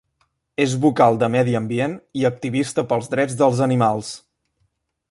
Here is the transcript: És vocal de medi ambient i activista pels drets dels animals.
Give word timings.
És 0.63 0.71
vocal 0.85 1.19
de 1.23 1.29
medi 1.35 1.53
ambient 1.59 1.95
i 2.23 2.27
activista 2.31 2.87
pels 2.95 3.13
drets 3.15 3.39
dels 3.45 3.63
animals. 3.69 4.13